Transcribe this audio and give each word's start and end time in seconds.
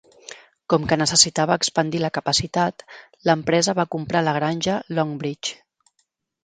Com 0.73 0.85
que 0.91 0.97
necessitava 1.01 1.57
expandir 1.61 2.01
la 2.05 2.11
capacitat, 2.17 2.85
l'empresa 3.31 3.77
va 3.83 3.89
comprar 3.97 4.27
la 4.31 4.37
granja 4.41 4.81
Longbridge. 4.99 5.59